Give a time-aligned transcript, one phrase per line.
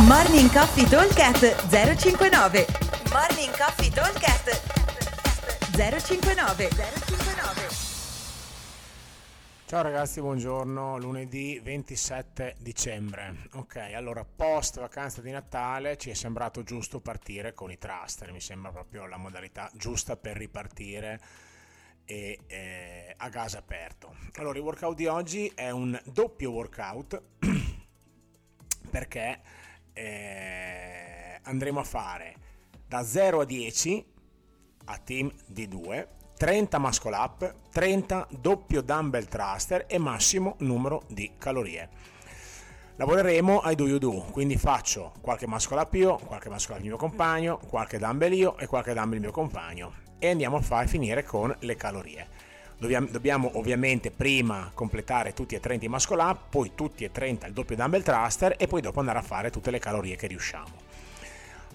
[0.00, 2.66] Morning Coffee Talkcast 059
[3.10, 4.48] Morning Coffee Talkcast
[5.76, 7.68] 059 059
[9.66, 13.48] Ciao ragazzi, buongiorno, lunedì 27 dicembre.
[13.52, 18.40] Ok, allora post vacanza di Natale ci è sembrato giusto partire con i thruster, mi
[18.40, 21.20] sembra proprio la modalità giusta per ripartire
[22.06, 24.16] e eh, a gas aperto.
[24.36, 27.22] Allora, il workout di oggi è un doppio workout
[28.90, 29.40] perché
[29.92, 32.34] eh, andremo a fare
[32.86, 34.06] da 0 a 10
[34.86, 41.32] a team di 2 30 muscle up 30 doppio dumbbell thruster e massimo numero di
[41.38, 41.88] calorie.
[42.96, 46.88] Lavoreremo ai do you do quindi faccio qualche muscle up io qualche muscle up il
[46.88, 50.86] mio compagno qualche dumbbell io e qualche dumbbell il mio compagno e andiamo a far
[50.86, 52.28] finire con le calorie
[52.82, 57.46] Dobbiamo, dobbiamo, ovviamente prima completare tutti e 30 i muscle up, poi tutti e 30
[57.46, 60.80] il doppio dumbbell thruster e poi dopo andare a fare tutte le calorie che riusciamo.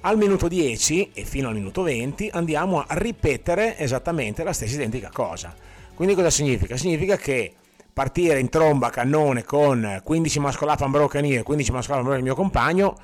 [0.02, 5.09] Al minuto 10 e fino al minuto 20 andiamo a ripetere esattamente la stessa identica
[5.09, 5.56] cosa.
[5.94, 6.76] Quindi cosa significa?
[6.76, 7.54] Significa che
[7.94, 12.20] partire in tromba cannone con 15 muscle up unbroken io e 15 muscle up unbroken
[12.20, 12.98] il mio compagno,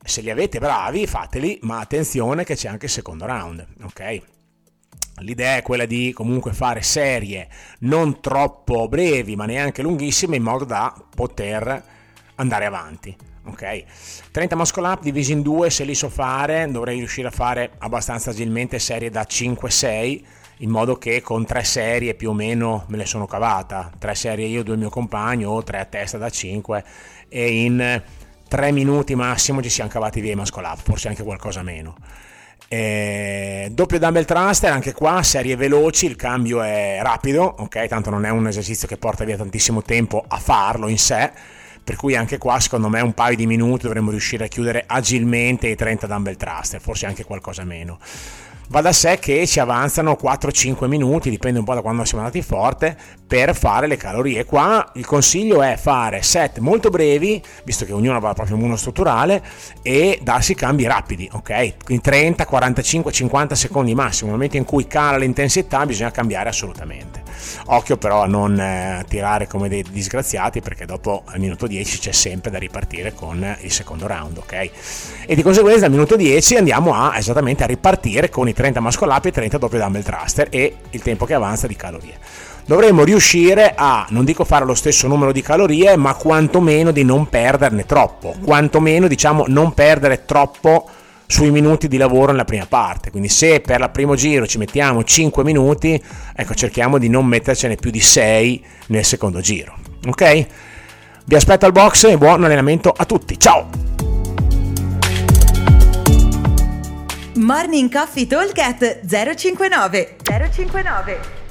[0.00, 4.41] se li avete bravi fateli, ma attenzione che c'è anche il secondo round, ok?
[5.22, 7.48] L'idea è quella di comunque fare serie
[7.80, 11.82] non troppo brevi ma neanche lunghissime in modo da poter
[12.36, 13.16] andare avanti.
[13.44, 13.84] Ok,
[14.30, 18.30] 30 muscle up divisi in due, se li so fare dovrei riuscire a fare abbastanza
[18.30, 20.22] agilmente serie da 5-6
[20.58, 24.46] in modo che con tre serie più o meno me le sono cavata, tre serie
[24.46, 26.84] io, due il mio compagno o tre a testa da 5
[27.28, 28.02] e in
[28.48, 31.96] 3 minuti massimo ci siamo cavati via i muscle up, forse anche qualcosa meno.
[32.68, 37.86] Eh, doppio dumbbell thruster, anche qua serie veloci, il cambio è rapido, ok?
[37.86, 41.30] Tanto non è un esercizio che porta via tantissimo tempo a farlo in sé,
[41.84, 45.68] per cui anche qua secondo me un paio di minuti dovremmo riuscire a chiudere agilmente
[45.68, 47.98] i 30 dumbbell thruster, forse anche qualcosa meno
[48.68, 52.42] va da sé che ci avanzano 4-5 minuti, dipende un po' da quando siamo andati
[52.42, 52.96] forte,
[53.26, 54.44] per fare le calorie.
[54.44, 59.42] Qua il consiglio è fare set molto brevi, visto che ognuno va proprio uno strutturale,
[59.82, 61.84] e darsi cambi rapidi, ok?
[61.84, 64.30] Quindi 30, 45, 50 secondi massimo.
[64.30, 67.11] Nel momento in cui cala l'intensità bisogna cambiare assolutamente.
[67.66, 72.12] Occhio però a non eh, tirare come dei disgraziati perché dopo al minuto 10 c'è
[72.12, 74.70] sempre da ripartire con il secondo round, ok?
[75.26, 79.12] E di conseguenza al minuto 10 andiamo a esattamente a ripartire con i 30 muscle
[79.12, 82.14] up e 30 doppio dumbbell thruster e il tempo che avanza di calorie.
[82.64, 87.28] Dovremmo riuscire a, non dico fare lo stesso numero di calorie, ma quantomeno di non
[87.28, 90.88] perderne troppo, quantomeno diciamo non perdere troppo
[91.32, 93.10] sui minuti di lavoro nella prima parte.
[93.10, 96.00] Quindi se per il primo giro ci mettiamo 5 minuti,
[96.36, 99.78] ecco cerchiamo di non mettercene più di 6 nel secondo giro.
[100.06, 100.46] Ok?
[101.24, 103.38] Vi aspetto al box e buon allenamento a tutti.
[103.38, 103.70] Ciao!
[107.36, 109.00] Morning Coffee Talk
[109.34, 111.41] 059 059